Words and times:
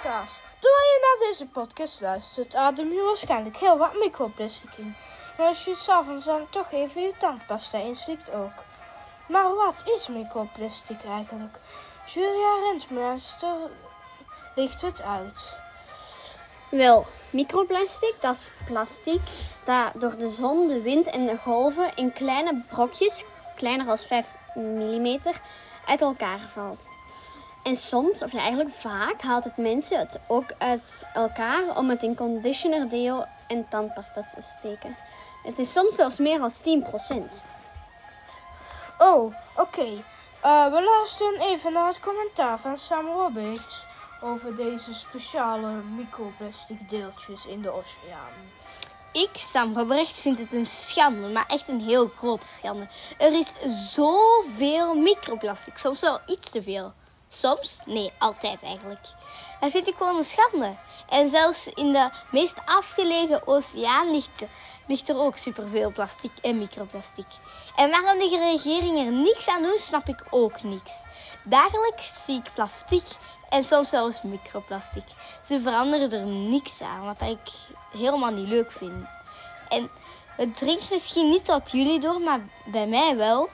Terwijl 0.00 0.84
je 0.92 1.18
naar 1.18 1.28
deze 1.28 1.46
podcast 1.46 2.00
luistert, 2.00 2.54
adem 2.54 2.92
je 2.92 3.02
waarschijnlijk 3.02 3.56
heel 3.56 3.78
wat 3.78 3.94
microplastic 3.94 4.70
in. 4.76 4.96
En 5.36 5.46
als 5.46 5.64
je 5.64 5.70
het 5.70 5.80
s'avonds 5.80 6.24
dan 6.24 6.48
toch 6.50 6.72
even 6.72 7.02
je 7.02 7.12
tandpasta 7.18 7.78
inslikt 7.78 8.30
ook. 8.32 8.52
Maar 9.28 9.54
wat 9.54 9.82
is 9.84 10.08
microplastic 10.08 11.04
eigenlijk? 11.04 11.56
Julia 12.06 12.54
Rentmeester 12.64 13.56
legt 14.54 14.82
het 14.82 15.02
uit. 15.02 15.58
Wel, 16.68 17.06
microplastic, 17.30 18.14
dat 18.20 18.34
is 18.34 18.50
plastic 18.66 19.20
dat 19.64 20.00
door 20.00 20.16
de 20.16 20.28
zon, 20.28 20.68
de 20.68 20.82
wind 20.82 21.06
en 21.06 21.26
de 21.26 21.36
golven 21.36 21.96
in 21.96 22.12
kleine 22.12 22.62
brokjes, 22.68 23.24
kleiner 23.56 23.86
dan 23.86 23.98
5 23.98 24.26
mm, 24.54 25.20
uit 25.86 26.00
elkaar 26.00 26.48
valt. 26.52 26.98
En 27.62 27.76
soms, 27.76 28.22
of 28.22 28.34
eigenlijk 28.34 28.74
vaak, 28.74 29.20
haalt 29.20 29.44
het 29.44 29.56
mensen 29.56 29.98
het 29.98 30.20
ook 30.26 30.52
uit 30.58 31.06
elkaar 31.14 31.76
om 31.76 31.90
het 31.90 32.02
in 32.02 32.16
conditioner, 32.16 32.88
deo 32.88 33.24
en 33.48 33.66
tandpasta 33.68 34.22
te 34.22 34.42
steken. 34.42 34.96
Het 35.42 35.58
is 35.58 35.72
soms 35.72 35.94
zelfs 35.94 36.18
meer 36.18 36.38
dan 36.38 36.52
10%. 36.52 36.54
Oh, 38.98 39.34
oké. 39.56 39.86
Uh, 40.44 40.66
we 40.66 40.82
luisteren 40.82 41.40
even 41.40 41.72
naar 41.72 41.86
het 41.86 42.00
commentaar 42.00 42.58
van 42.58 42.76
Sam 42.76 43.06
Roberts 43.06 43.86
over 44.22 44.56
deze 44.56 44.94
speciale 44.94 45.68
microplastic 45.96 46.88
deeltjes 46.88 47.46
in 47.46 47.62
de 47.62 47.70
oceaan. 47.70 48.32
Ik, 49.12 49.30
Sam 49.32 49.78
Robrecht, 49.78 50.12
vind 50.12 50.38
het 50.38 50.52
een 50.52 50.66
schande, 50.66 51.28
maar 51.28 51.46
echt 51.46 51.68
een 51.68 51.80
heel 51.80 52.08
grote 52.08 52.46
schande. 52.46 52.88
Er 53.18 53.32
is 53.32 53.52
zoveel 53.92 54.94
microplastic, 54.94 55.78
soms 55.78 56.00
wel 56.00 56.20
iets 56.26 56.50
te 56.50 56.62
veel. 56.62 56.92
Soms? 57.32 57.78
Nee, 57.84 58.12
altijd 58.18 58.62
eigenlijk. 58.62 59.06
Dat 59.60 59.70
vind 59.70 59.88
ik 59.88 59.94
gewoon 59.96 60.16
een 60.16 60.24
schande. 60.24 60.74
En 61.08 61.30
zelfs 61.30 61.66
in 61.66 61.92
de 61.92 62.08
meest 62.30 62.54
afgelegen 62.64 63.46
oceaan 63.46 64.10
ligt, 64.10 64.42
ligt 64.86 65.08
er 65.08 65.18
ook 65.18 65.36
superveel 65.36 65.90
plastic 65.90 66.30
en 66.42 66.58
microplastic. 66.58 67.26
En 67.76 67.90
waarom 67.90 68.18
de 68.18 68.38
regering 68.38 68.98
er 68.98 69.12
niks 69.12 69.48
aan 69.48 69.62
doet, 69.62 69.80
snap 69.80 70.08
ik 70.08 70.22
ook 70.30 70.62
niks. 70.62 70.92
Dagelijks 71.44 72.24
zie 72.24 72.36
ik 72.36 72.50
plastic 72.54 73.04
en 73.48 73.64
soms 73.64 73.88
zelfs 73.88 74.22
microplastic. 74.22 75.04
Ze 75.44 75.60
veranderen 75.60 76.12
er 76.12 76.26
niks 76.26 76.80
aan, 76.80 77.04
wat 77.04 77.20
ik 77.20 77.50
helemaal 77.98 78.30
niet 78.30 78.48
leuk 78.48 78.72
vind. 78.72 79.08
En 79.68 79.90
het 80.36 80.56
dringt 80.56 80.90
misschien 80.90 81.30
niet 81.30 81.44
tot 81.44 81.70
jullie 81.70 82.00
door, 82.00 82.20
maar 82.20 82.40
bij 82.64 82.86
mij 82.86 83.16
wel 83.16 83.48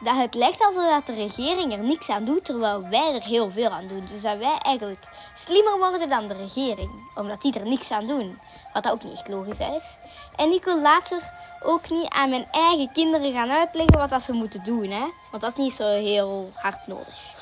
dat 0.00 0.16
het 0.16 0.34
lijkt 0.34 0.60
alsof 0.60 1.04
de 1.04 1.14
regering 1.14 1.72
er 1.72 1.78
niks 1.78 2.08
aan 2.08 2.24
doet, 2.24 2.44
terwijl 2.44 2.88
wij 2.88 3.14
er 3.14 3.22
heel 3.22 3.50
veel 3.50 3.70
aan 3.70 3.88
doen. 3.88 4.06
Dus 4.08 4.22
dat 4.22 4.38
wij 4.38 4.58
eigenlijk 4.58 5.04
slimmer 5.38 5.78
worden 5.78 6.08
dan 6.08 6.28
de 6.28 6.34
regering, 6.34 6.90
omdat 7.14 7.42
die 7.42 7.58
er 7.58 7.66
niks 7.66 7.90
aan 7.90 8.06
doen. 8.06 8.38
Wat 8.72 8.90
ook 8.90 9.02
niet 9.02 9.12
echt 9.12 9.28
logisch 9.28 9.58
is. 9.58 9.96
En 10.36 10.52
ik 10.52 10.64
wil 10.64 10.80
later 10.80 11.22
ook 11.62 11.90
niet 11.90 12.08
aan 12.08 12.30
mijn 12.30 12.46
eigen 12.50 12.92
kinderen 12.92 13.32
gaan 13.32 13.50
uitleggen 13.50 13.98
wat 13.98 14.10
dat 14.10 14.22
ze 14.22 14.32
moeten 14.32 14.64
doen, 14.64 14.90
hè? 14.90 15.04
want 15.30 15.42
dat 15.42 15.52
is 15.52 15.58
niet 15.58 15.72
zo 15.72 15.84
heel 15.88 16.50
hard 16.54 16.86
nodig. 16.86 17.32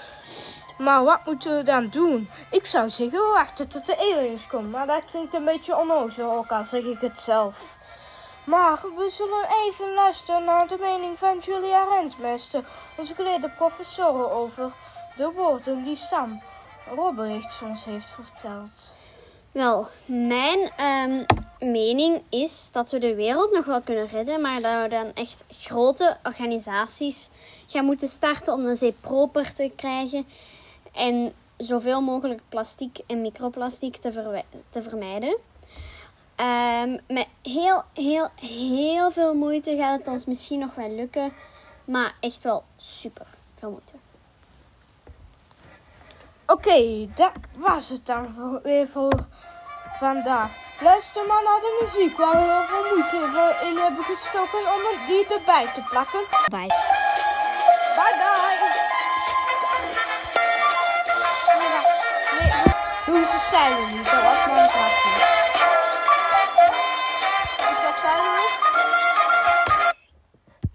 Maar 0.79 1.05
wat 1.05 1.27
moeten 1.27 1.57
we 1.57 1.63
dan 1.63 1.89
doen? 1.89 2.29
Ik 2.51 2.67
zou 2.67 2.91
zeggen, 2.91 3.31
wachten 3.33 3.69
tot 3.69 3.87
de 3.87 3.99
aliens 3.99 4.47
komen, 4.47 4.71
maar 4.71 4.87
dat 4.87 5.05
klinkt 5.11 5.35
een 5.35 5.45
beetje 5.45 5.77
onnozel, 5.77 6.33
ook 6.33 6.51
al 6.51 6.65
zeg 6.65 6.83
ik 6.83 7.01
het 7.01 7.21
zelf. 7.21 7.77
Maar 8.45 8.81
we 8.97 9.11
zullen 9.11 9.49
even 9.65 9.95
luisteren 9.95 10.45
naar 10.45 10.69
de 10.69 10.77
mening 10.81 11.19
van 11.19 11.39
Julia 11.39 11.85
Rentmeester, 11.85 12.65
onze 12.97 13.15
geleerde 13.15 13.51
professor, 13.57 14.31
over 14.31 14.73
de 15.17 15.31
woorden 15.35 15.85
die 15.85 15.97
Sam 15.97 16.43
Roberts 16.95 17.63
ons 17.63 17.85
heeft 17.85 18.11
verteld. 18.11 18.93
Wel, 19.53 19.89
mijn 20.05 20.71
um, 20.81 21.27
mening 21.71 22.23
is 22.29 22.69
dat 22.73 22.91
we 22.91 22.99
de 22.99 23.15
wereld 23.15 23.53
nog 23.53 23.65
wel 23.65 23.81
kunnen 23.81 24.07
redden, 24.07 24.41
maar 24.41 24.61
dat 24.61 24.83
we 24.83 24.89
dan 24.89 25.13
echt 25.15 25.45
grote 25.49 26.17
organisaties 26.23 27.31
gaan 27.67 27.85
moeten 27.85 28.09
starten 28.09 28.53
om 28.53 28.65
de 28.65 28.77
zee 28.77 28.95
proper 29.01 29.55
te 29.55 29.73
krijgen 29.77 30.27
en 30.93 31.33
zoveel 31.57 32.01
mogelijk 32.01 32.41
plastic 32.49 32.99
en 33.07 33.21
microplastic 33.21 33.97
te, 33.97 34.43
te 34.71 34.83
vermijden. 34.83 35.37
Um, 36.43 37.01
met 37.07 37.27
heel, 37.43 37.83
heel, 37.95 38.29
heel 38.35 39.11
veel 39.11 39.35
moeite 39.35 39.77
gaat 39.77 39.99
het 39.99 40.09
ons 40.09 40.25
misschien 40.25 40.59
nog 40.59 40.75
wel 40.75 40.91
lukken. 40.91 41.33
Maar 41.85 42.15
echt 42.21 42.43
wel 42.43 42.65
super 42.77 43.27
veel 43.59 43.71
moeite. 43.71 43.93
Oké, 46.47 46.69
okay, 46.69 47.11
dat 47.15 47.33
was 47.55 47.89
het 47.89 48.07
dan 48.07 48.33
voor, 48.37 48.61
weer 48.63 48.89
voor 48.89 49.13
vandaag. 49.99 50.53
Luister 50.81 51.27
maar 51.27 51.43
naar 51.43 51.61
de 51.61 51.79
muziek 51.81 52.17
waar 52.17 52.33
we 52.33 52.39
heel 52.39 52.65
veel 52.65 52.97
moeite 52.97 53.67
in 53.67 53.77
hebben 53.77 54.05
gestoken 54.05 54.59
om 54.59 55.07
die 55.07 55.35
erbij 55.39 55.65
te 55.75 55.83
plakken. 55.91 56.21
Bye. 56.51 56.67
Bye 57.97 58.17
bye. 58.19 58.41
Doen 63.07 63.25
ze 63.25 63.45
stijlen 63.47 63.91
niet, 63.91 64.05
dat 64.05 64.23
was 64.23 64.47
mijn 64.47 64.69
grapje. 64.69 65.32